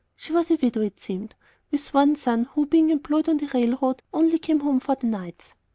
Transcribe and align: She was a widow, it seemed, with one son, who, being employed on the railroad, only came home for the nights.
She 0.15 0.33
was 0.33 0.49
a 0.49 0.55
widow, 0.55 0.81
it 0.81 0.99
seemed, 0.99 1.35
with 1.69 1.93
one 1.93 2.15
son, 2.15 2.45
who, 2.55 2.65
being 2.65 2.89
employed 2.89 3.29
on 3.29 3.37
the 3.37 3.45
railroad, 3.53 4.01
only 4.11 4.39
came 4.39 4.61
home 4.61 4.79
for 4.79 4.95
the 4.95 5.05
nights. 5.05 5.53